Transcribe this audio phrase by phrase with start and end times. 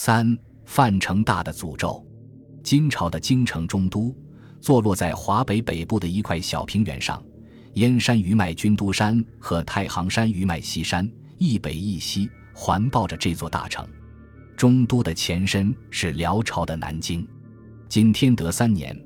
[0.00, 2.06] 三范成大的诅咒。
[2.62, 4.14] 金朝的京城中都，
[4.60, 7.20] 坐落在华北北部的一块小平原上，
[7.74, 13.84] 燕山余脉军都山和太行山余脉西山一北一西环抱着这座大城。
[14.56, 17.26] 中都的前身是辽朝的南京。
[17.88, 18.96] 今天德三年，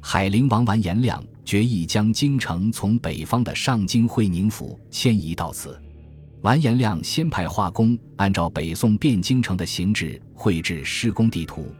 [0.00, 5.80] 海陵王完颜亮决意将京城从北方的上京会宁府迁移到此。
[6.42, 11.74] 完颜亮先派画工按照北宋汴京城的形制绘制施工地图，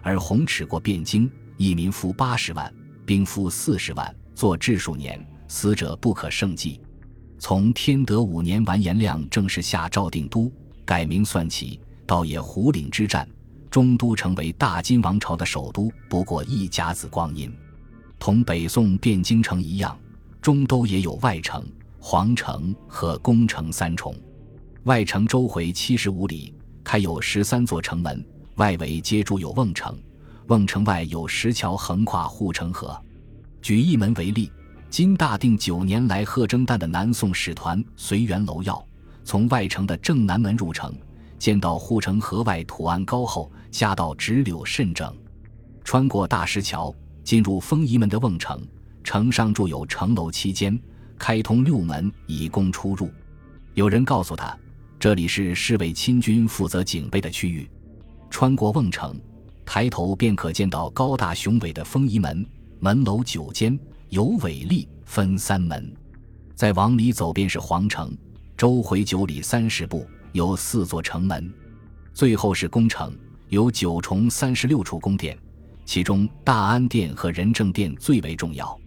[0.00, 2.72] 而洪尺过汴京，一民夫八十万，
[3.04, 6.80] 兵夫四十万，作治数年，死者不可胜计。
[7.38, 10.50] 从天德五年，完颜亮正式下诏定都，
[10.84, 11.78] 改名算起。
[12.06, 13.28] 倒也胡岭之战，
[13.68, 17.52] 中都成为大金王朝的首都，不过一甲子光阴。
[18.18, 19.98] 同北宋汴京城一样，
[20.40, 21.62] 中都也有外城、
[22.08, 24.14] 皇城和宫城三重。
[24.84, 28.24] 外城周回七十五里，开有十三座城门，
[28.58, 29.98] 外围皆筑有瓮城。
[30.46, 32.96] 瓮城外有石桥横跨护城河。
[33.60, 34.52] 举一门为例，
[34.88, 38.86] 金大定九年来贺征旦的南宋使团随园楼要，
[39.24, 40.94] 从外城的正南门入城。
[41.40, 45.12] 见到护城河外土岸高厚，下道直柳甚整。
[45.82, 48.64] 穿过大石桥，进入丰仪门的瓮城，
[49.02, 50.80] 城上筑有城楼七间，
[51.18, 53.10] 开通六门以供出入。
[53.74, 54.56] 有人告诉他，
[54.98, 57.68] 这里是侍卫亲军负责警备的区域。
[58.30, 59.18] 穿过瓮城，
[59.64, 62.46] 抬头便可见到高大雄伟的丰仪门，
[62.80, 63.78] 门楼九间，
[64.08, 65.92] 有伟立，分三门。
[66.54, 68.16] 再往里走便是皇城，
[68.56, 70.06] 周回九里三十步。
[70.32, 71.50] 有四座城门，
[72.12, 73.10] 最后是宫城，
[73.48, 75.34] 有九重三十六处宫殿，
[75.86, 78.78] 其中大安殿和仁政殿最为重要。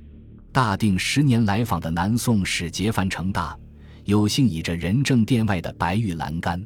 [0.51, 3.57] 大定十年来访的南宋使节范成大，
[4.05, 6.63] 有幸倚着仁政殿外的白玉栏杆，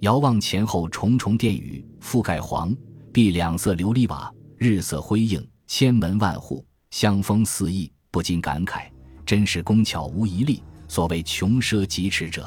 [0.00, 2.76] 遥望前后重重殿宇，覆盖黄
[3.12, 8.82] 碧两色琉璃瓦，日色辉映，千门万户，香风四溢，不禁感慨：
[9.24, 10.62] 真是工巧无一例。
[10.88, 12.46] 所谓穷奢极侈者。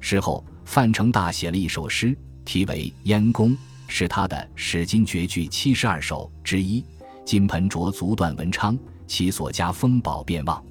[0.00, 0.44] 事后。
[0.68, 2.14] 范成大写了一首诗，
[2.44, 3.52] 题为《燕宫》，
[3.86, 6.84] 是他的《史今绝句七十二首》之一。
[7.24, 10.62] 金盆濯足段文昌，其所加丰宝便忘。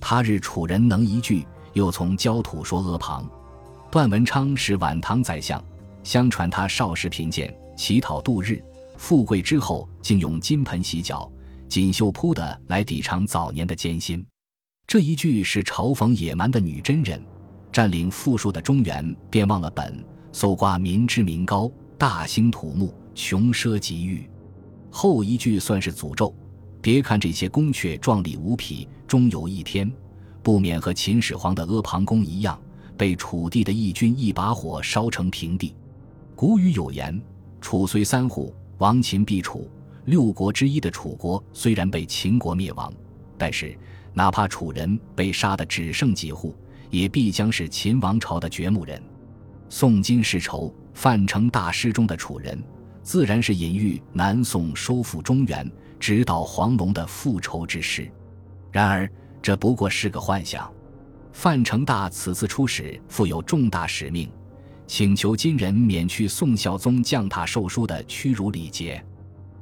[0.00, 3.30] 他日楚人能一句，又从焦土说阿房。
[3.90, 5.62] 段文昌是晚唐宰相，
[6.02, 8.60] 相传他少时贫贱，乞讨度日，
[8.96, 11.30] 富贵之后竟用金盆洗脚，
[11.68, 14.26] 锦绣铺的来抵偿早年的艰辛。
[14.86, 17.22] 这一句是嘲讽野蛮的女真人。
[17.72, 21.68] 占领富庶的中原，便忘了本，搜刮民脂民膏，
[21.98, 24.30] 大兴土木，穷奢极欲。
[24.90, 26.32] 后一句算是诅咒。
[26.84, 29.90] 别看这些宫阙壮丽无匹，终有一天，
[30.42, 32.60] 不免和秦始皇的阿房宫一样，
[32.94, 35.74] 被楚地的义军一把火烧成平地。
[36.36, 37.18] 古语有言
[37.58, 39.66] ：“楚虽三户，亡秦必楚。”
[40.04, 42.92] 六国之一的楚国虽然被秦国灭亡，
[43.38, 43.74] 但是
[44.12, 46.54] 哪怕楚人被杀的只剩几户。
[46.90, 49.02] 也必将是秦王朝的掘墓人。
[49.70, 52.62] 宋金世仇，范成大师中的楚人，
[53.02, 55.68] 自然是隐喻南宋收复中原、
[56.04, 58.12] 直捣黄龙的复仇之师。
[58.70, 59.10] 然而，
[59.40, 60.70] 这不过是个幻想。
[61.32, 64.30] 范成大此次出使，负有重大使命，
[64.86, 69.02] 请求金人免去宋孝宗降塔授书的屈辱礼节。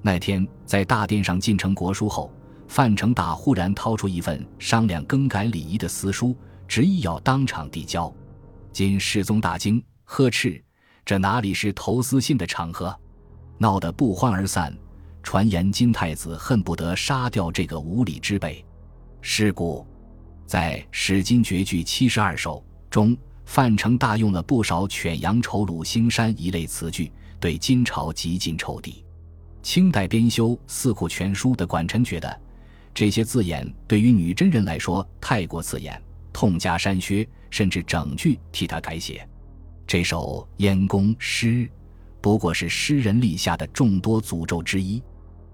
[0.01, 2.29] 那天在大殿上进呈国书后，
[2.67, 6.37] 范成大忽然掏出一份商量更改礼仪的私书。
[6.67, 8.13] 执意要当场递交，
[8.73, 10.61] 金世宗大惊，呵斥
[11.07, 12.93] ：“这哪里是投私信的场合？”
[13.59, 14.77] 闹得不欢而散。
[15.23, 18.65] 传言金太子恨不得杀掉这个无礼之辈。
[19.21, 19.87] 是故，
[20.47, 22.59] 在《史今绝句七十二首》
[22.91, 29.05] 中，范成大用了不少“犬羊丑鲁兴山”一类词句，对金朝极尽仇敌。
[29.63, 32.41] 清代编修《四库全书》的管臣觉得，
[32.93, 36.03] 这些字眼对于女真人来说太过刺眼。
[36.33, 39.29] 痛加删削，甚至整句替他改写。
[39.87, 41.69] 这首燕宫诗，
[42.21, 45.03] 不过是诗人立下的众多诅咒之一。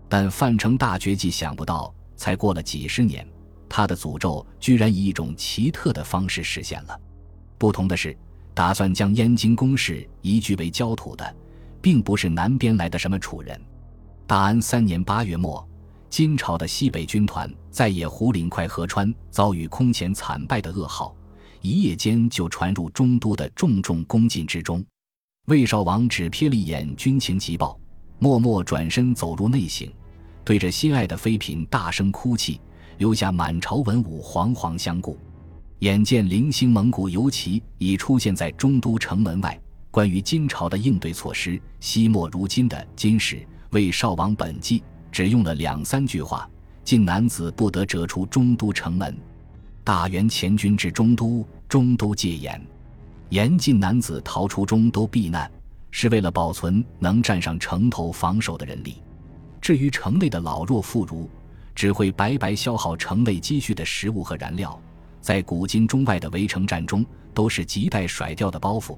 [0.09, 3.27] 但范成大绝技想不到，才过了几十年，
[3.69, 7.01] 他的诅咒居然以一种奇特的方式实现了。
[7.59, 8.17] 不同的是，
[8.55, 11.37] 打算将燕京宫室移居为焦土的，
[11.81, 13.61] 并不是南边来的什么楚人。
[14.27, 15.67] 大安三年八月末。
[16.11, 21.15] 金朝的西北军团在野狐岭快河川遭遇空前惨败的噩耗，
[21.61, 24.83] 一夜间就传入中都的重重攻进之中。
[25.49, 27.79] 魏少王只瞥了一眼军情急报，
[28.19, 29.89] 默默转身走入内省，
[30.45, 32.61] 对着心爱的妃嫔大声哭泣，
[32.99, 35.17] 留下满朝文武惶惶相顾。
[35.81, 39.57] 眼见零星蒙古游骑已出现在中都城门外，
[39.93, 43.37] 关于金朝的应对措施，西莫如今的《金史·
[43.71, 44.81] 魏少王本纪》
[45.13, 46.51] 只用了两三句话：
[46.83, 49.17] 晋男子不得折出中都城门。
[49.85, 52.61] 大元前军至中都，中都戒严，
[53.29, 55.49] 严禁男子逃出中都避难，
[55.91, 59.03] 是为了保存能站上城头防守的人力。
[59.61, 61.29] 至于城内的老弱妇孺，
[61.75, 64.81] 只会白白消耗城内积蓄的食物和燃料。
[65.21, 67.05] 在古今中外的围城战中，
[67.35, 68.97] 都是亟待甩掉的包袱。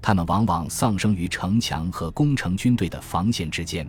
[0.00, 3.88] 他们往往丧生于城墙和攻城军队的防线之间。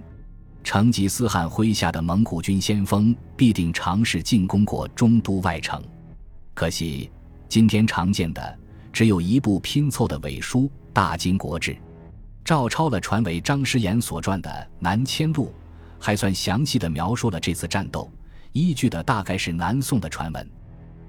[0.63, 5.83] 成吉思汗麾下的蒙古军先锋必定尝试进攻过中都外城，
[6.53, 7.09] 可惜
[7.49, 8.57] 今天常见的
[8.93, 10.61] 只有一部拼凑的伪书
[10.93, 11.71] 《大金国志》，
[12.43, 14.49] 照抄了传为张师言所传的
[14.79, 15.45] 《南迁录》，
[15.97, 18.11] 还算详细的描述了这次战斗，
[18.51, 20.49] 依据的大概是南宋的传闻。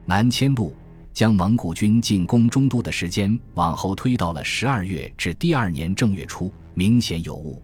[0.07, 0.75] 南迁路
[1.13, 7.61] 将蒙古军进攻中都的时间往后推到了十二月至第二年正月初，明显有误。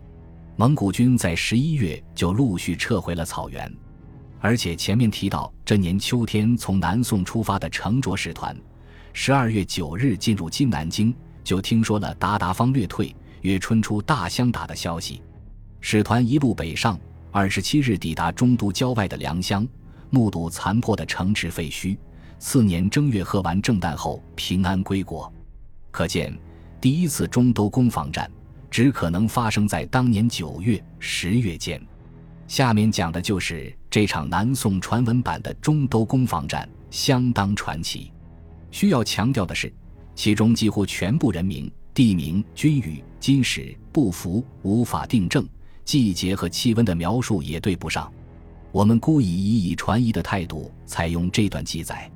[0.56, 3.72] 蒙古军在十一月就陆续撤回了草原，
[4.40, 8.56] 而且前面提到这年秋天从南宋出发的成卓使团，
[9.12, 11.14] 十二月九日进入金南京，
[11.44, 15.23] 就听说了鞑靼方略退，约春出大相打的消息。
[15.81, 16.99] 使团一路北上，
[17.31, 19.67] 二十七日抵达中都郊外的良乡，
[20.11, 21.97] 目睹残破的城池废墟。
[22.39, 25.31] 次年正月喝完正旦后平安归国，
[25.91, 26.37] 可见
[26.81, 28.31] 第一次中都攻防战
[28.71, 31.81] 只可能发生在当年九月、十月间。
[32.49, 38.11] 下面讲的就是这场南宋传闻版的中都攻防战，相当传奇。
[38.71, 39.73] 需要强调的是，
[40.15, 45.46] 其中几乎全部人名、地名、军语、金史不符，无法定正，
[45.84, 48.11] 季节和气温的描述也对不上。
[48.72, 52.11] 我们故意以以传疑的态度采用这段记载。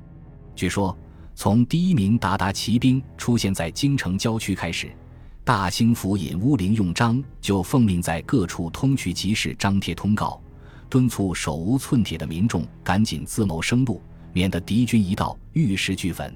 [0.55, 0.97] 据说，
[1.35, 4.89] 从第一名鞑靼骑兵出现在京城郊区开始，
[5.43, 10.41] 大兴府尹乌林用章就奉命在各处通衢集市张贴通告，
[10.89, 14.01] 敦促手无寸铁的民众赶紧自谋生路，
[14.33, 16.33] 免得敌军一到，玉石俱焚。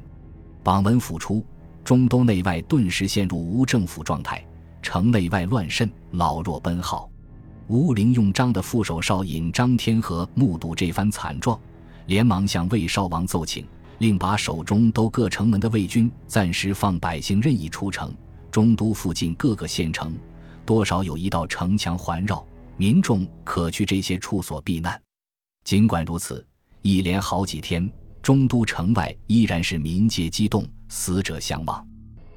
[0.61, 1.43] 榜文甫出，
[1.83, 4.45] 中都内外顿时陷入无政府状态，
[4.81, 7.09] 城内外乱甚，老弱奔号。
[7.67, 11.59] 吴陵用章的副手少尹张天和目睹这番惨状，
[12.07, 13.65] 连忙向魏少王奏请。
[13.99, 18.13] 令把手中都各城门的魏军暂时放百姓任意出城，
[18.49, 20.15] 中都附近各个县城
[20.65, 22.41] 多少有一道城墙环绕，
[22.77, 24.97] 民众可去这些处所避难。
[25.65, 26.47] 尽管如此，
[26.81, 27.91] 一连好几天，
[28.21, 31.85] 中都城外依然是民皆激动，死者相望。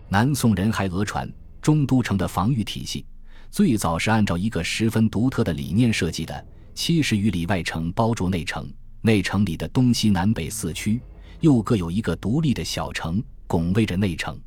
[0.08, 3.06] 南宋人还讹传，中都城的防御体系
[3.48, 8.68] 最早是按照一个十分独特的理念设计的：七十余里外城包住内城，
[9.02, 11.00] 内城里的东西南北四区。
[11.40, 14.40] 又各有一个独立的小城，拱卫着内城。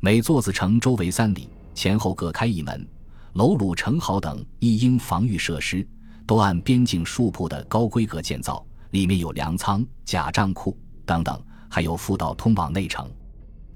[0.00, 2.88] 每座子城周围三里，前后各开一门，
[3.34, 5.86] 楼橹城壕等一应防御设施，
[6.26, 8.64] 都按边境戍铺的高规格建造。
[8.92, 11.38] 里面有粮仓、假账库等等，
[11.68, 13.10] 还有辅道通往内城。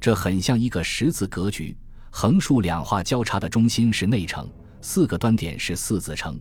[0.00, 1.76] 这很像一个十字格局，
[2.14, 4.46] 横竖两画交叉的中心是内城，
[4.82, 6.38] 四个端点是四子城，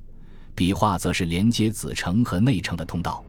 [0.53, 3.23] 笔画则是连接子城和内城的通道。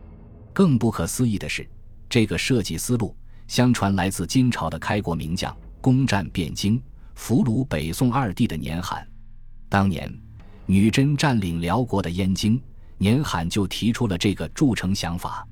[0.53, 1.67] 更不可思议的是。
[2.11, 3.17] 这个设计思路，
[3.47, 6.83] 相传来自金朝的开国名将，攻占汴京、
[7.15, 9.06] 俘虏北宋二帝的年罕。
[9.69, 10.12] 当年，
[10.67, 12.61] 女真占领辽国的燕京，
[12.99, 15.46] 年罕就提出了这个筑城想法。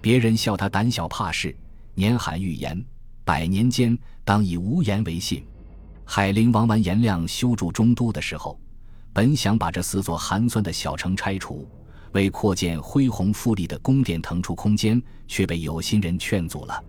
[0.00, 1.54] 别人笑他胆小怕事，
[1.94, 2.82] 年罕预言：
[3.24, 5.44] 百年间当以无言为信。
[6.10, 8.58] 海陵王完颜亮修筑中都的时候，
[9.12, 11.68] 本想把这四座寒酸的小城拆除。
[12.12, 16.82] 为扩建恢宏富丽的宫殿腾出空间，却被有心人劝阻了。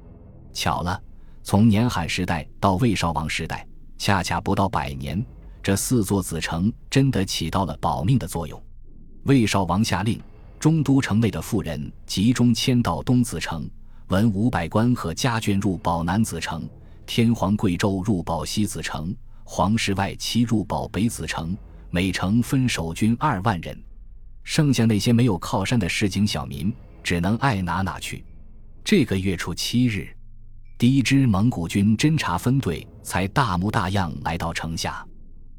[0.54, 1.04] 巧了，
[1.44, 5.24] 从年海时代到魏少王时代，恰恰不到百年，
[5.62, 8.64] 这四座子城真的起到了保命的作用。
[9.24, 10.18] 魏少王下令，
[10.58, 13.70] 中都城内的富人集中迁到东子城，
[14.08, 16.64] 文武百官和家眷入保南子城，
[17.10, 19.12] 天皇贵胄入保西子城，
[19.44, 21.58] 皇室外戚入保北子城，
[21.90, 23.76] 每城分守军二万人。
[24.44, 28.24] 剩下那些没有靠山的市井小民，只能爱哪哪去。
[28.84, 30.08] 这个月初七日，
[30.78, 35.04] 第一支蒙古军侦察分队才大模大样来到城下，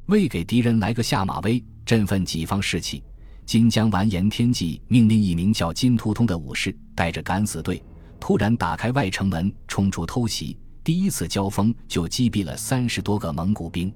[0.06, 3.02] 为给敌人来个下马威，振奋己方士气。
[3.44, 7.82] 金将完颜天骥命令一名叫金突通的武士带着敢死队，
[8.20, 10.56] 突然打开外城门，冲出偷袭。
[10.82, 13.92] 第一次交锋就击毙了三十多个蒙古兵。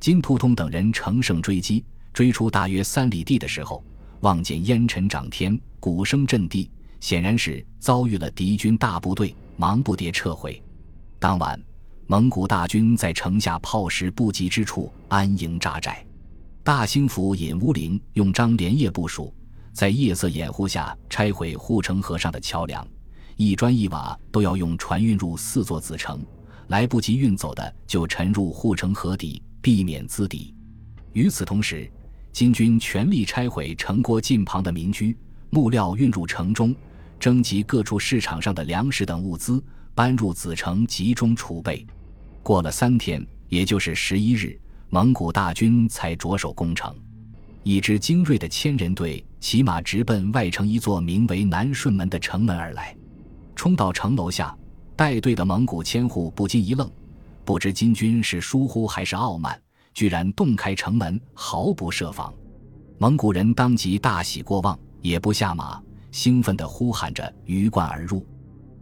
[0.00, 3.82] 金突通等人乘胜追击，追出大约三里地的时候。
[4.20, 10.60] 望见烟尘涨天，鼓声震地，显然是遭遇了敌军大部队，忙不迭撤回。
[11.18, 11.60] 当晚，
[12.06, 16.04] 蒙古大军在城下炮石不及之处安营扎寨。
[16.64, 19.32] 大兴府尹乌林用章连夜部署，
[19.72, 22.84] 在夜色掩护下拆毁护城河上的桥梁，
[23.36, 26.24] 一砖一瓦都要用船运入四座子城，
[26.68, 30.54] 来不及运走的就沉入护城河底，避免资敌。
[31.12, 31.90] 与此同时，
[32.32, 35.14] 金军全力拆毁城郭近旁的民居，
[35.50, 36.74] 木料运入城中，
[37.20, 39.62] 征集各处市场上的粮食等物资，
[39.94, 41.86] 搬入子城集中储备。
[42.42, 44.58] 过了三天，也就是十一日。
[44.88, 46.94] 蒙古大军才着手攻城，
[47.64, 52.96] 一支精锐的千人队骑马直奔外城一座名为南顺门的城门而来。
[53.56, 54.56] 冲到城楼下，
[54.94, 56.88] 带队的蒙古千户不禁一愣，
[57.44, 59.60] 不知金军是疏忽还是傲慢，
[59.94, 62.32] 居然洞开城门，毫不设防。
[62.98, 65.82] 蒙古人当即大喜过望，也不下马，
[66.12, 68.24] 兴奋地呼喊着鱼贯而入。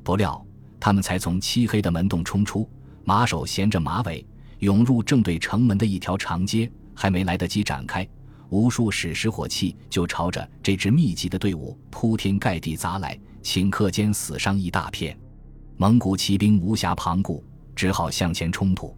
[0.02, 0.44] 不料
[0.78, 2.68] 他们才从漆黑的门洞冲出，
[3.04, 4.26] 马首衔着马尾。
[4.60, 8.06] 涌入正对城门的一条长街，还没来得及展开，
[8.48, 15.16] 无数矢石火器就朝着这支密集的队伍铺天盖地砸来，顷刻间死伤一大片。
[15.76, 17.44] 蒙古骑兵无暇旁顾，
[17.76, 18.96] 只好向前冲突。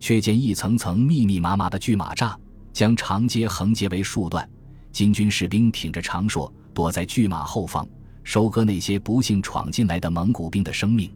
[0.00, 2.34] 却见一层层密密麻麻的巨马栅
[2.72, 4.48] 将长街横截为数段，
[4.90, 7.86] 金军士兵挺着长槊躲在巨马后方，
[8.22, 11.10] 收割那些不幸闯进来的蒙古兵的生命。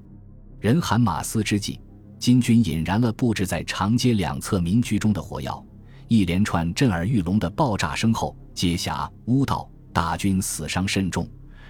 [0.60, 1.80] 人喊马嘶之际。
[2.18, 5.64] 金军引燃了布置在长街两侧民居中的火药，
[6.08, 11.28] 一连串震耳欲聋的爆炸声后，街峡乌道大军死伤甚重，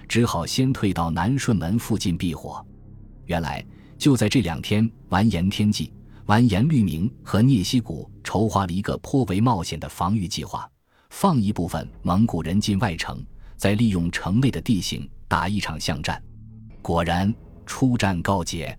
[0.09, 2.65] 只好先退到南顺门附近避火。
[3.27, 3.65] 原来
[3.97, 5.93] 就在这两天，完颜天际、
[6.25, 10.69] 完颜律明和聂西古筹划了一个颇为冒险的防御计划，
[11.11, 13.23] 放一部分蒙古人进外城，
[13.55, 16.21] 再利用城内的地形打一场巷战。
[16.81, 17.33] 果然，
[17.65, 18.77] 出战告捷。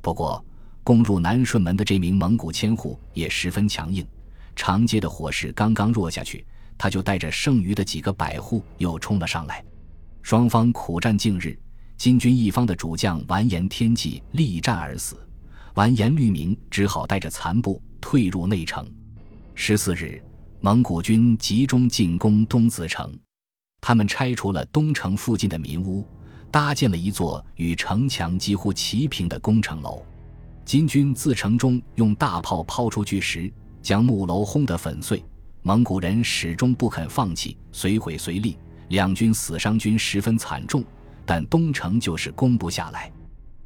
[0.00, 0.40] 不过。
[0.86, 4.06] 攻入南顺门的这名蒙古千户也十分强硬，
[4.54, 6.46] 长街的火势刚刚弱下去，
[6.78, 9.64] 他就带着剩余的几个百户又冲了上来。
[10.26, 11.56] 双方苦战近日，
[11.96, 15.16] 金军一方的主将完颜天际力战而死，
[15.74, 18.84] 完颜律明只好带着残部退入内城。
[19.54, 20.20] 十四日，
[20.60, 23.16] 蒙古军集中进攻东子城，
[23.80, 26.04] 他们拆除了东城附近的民屋，
[26.50, 30.04] 搭建了一座与城墙几乎齐平的攻城楼。
[30.64, 33.48] 金军自城中用大炮抛出巨石，
[33.80, 35.24] 将木楼轰得粉碎。
[35.62, 40.84] 蒙古人始终不肯放弃，随毁随立，两军死伤均十分惨重，
[41.24, 43.12] 但东城就是攻不下来。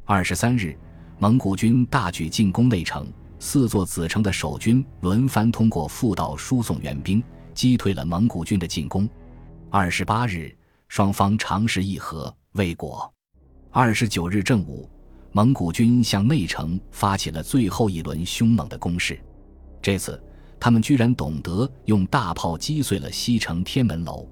[0.05, 0.77] 二十三日，
[1.19, 3.07] 蒙古军大举进攻内城，
[3.39, 7.23] 四座子城的守军轮番通过复道输送援兵，
[7.55, 9.09] 击退了蒙古军的进攻。
[9.71, 10.55] 二十八日，
[10.89, 13.13] 双方尝试议和，未果。
[13.71, 14.89] 二十九日正午。
[15.33, 19.17] 蒙古军向内城发起了最后一轮凶猛的攻势，
[19.81, 20.21] 这次
[20.59, 24.29] 他们居然懂得用大炮击碎了西城天门楼，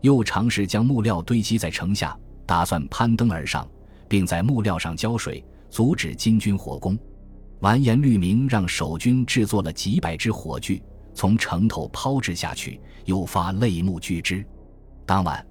[0.00, 2.16] 又尝试将木料堆积在城下，
[2.46, 3.68] 打算攀登而上，
[4.08, 6.98] 并在木料上浇水，阻止金军火攻。
[7.60, 10.82] 完颜律明让守军制作了几百支火炬，
[11.14, 14.44] 从城头抛掷下去，诱发泪目巨之。
[15.04, 15.44] 当晚，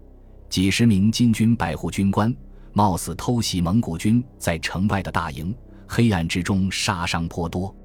[0.50, 2.36] 几十名金军百户军官。
[2.72, 5.54] 貌似偷袭蒙古军在城外的大营，
[5.88, 7.76] 黑暗之中杀伤颇多。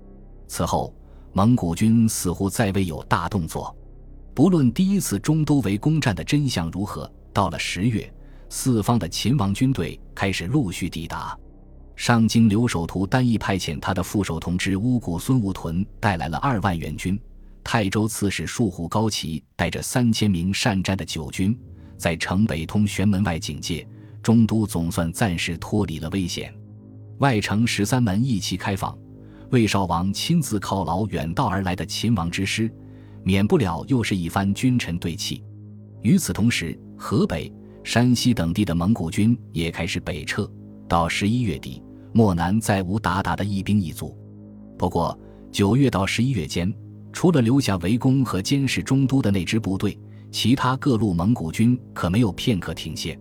[0.46, 0.94] 此后，
[1.32, 3.74] 蒙古军似乎再未有大动作。
[4.34, 8.12] 不论第一次中都围攻战的真相如何，到了十月，
[8.48, 11.38] 四方的秦王军队开始陆续抵达。
[11.94, 17.16] 上京留守图单翼派遣他的副手同知乌古孙务屯带来了二万援军，
[17.62, 21.56] 泰州刺史树虎高齐带着三千名善战的九军，
[21.96, 23.86] 在城北通玄门外警戒。
[24.20, 26.52] 中都总算暂时脱离了危险，
[27.18, 28.96] 外城十三门一齐开放。
[29.50, 32.72] 魏少王亲自犒劳远道而来的秦王之师，
[33.24, 35.42] 免不了又是一番君臣对泣。
[36.02, 37.50] 与此同时，河北、
[37.82, 40.48] 山西等地的蒙古军也开始北撤。
[40.86, 44.16] 到十一月底，漠南再无鞑靼的一兵一卒。
[44.78, 45.18] 不过，
[45.50, 46.72] 九月到十一月间，
[47.12, 49.98] 除了留下围攻和监视中都的那支部队，
[50.30, 53.18] 其他各路蒙古军可没有片刻停歇。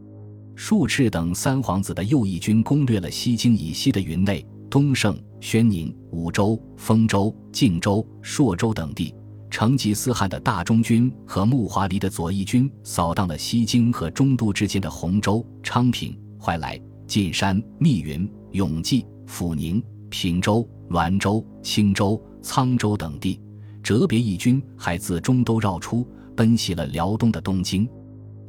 [0.55, 9.13] 术赤等三皇子的右翼军攻略了西京以西的云内、东胜、宣宁、武州、丰州、靖州、朔州等地；
[9.53, 23.39] 成吉思汗的大中军和木华黎的左翼军扫荡了西京和中都之间的洪州、昌平、怀来、晋山、密云、永济、阜宁、平州、滦州、青州、沧州等地；
[23.83, 26.03] 哲别义军还自中都绕出，
[26.35, 27.87] 奔袭了辽东的东京。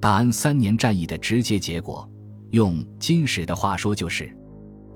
[0.01, 2.11] 大安三年战役的直接结果，
[2.53, 4.35] 用金史的话说就是：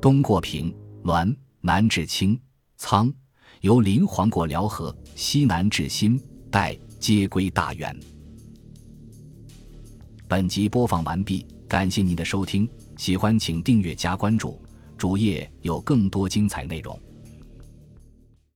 [0.01, 0.75] 东过平、
[1.05, 2.41] 滦，南至清，
[2.81, 3.13] 沧，
[3.61, 7.99] 由临黄过辽河，西南至新代，皆归大元。
[10.29, 14.61] 本集播放完毕，感谢您的收听，喜欢请订阅加关注，
[14.97, 16.99] 主页有更多精彩内容。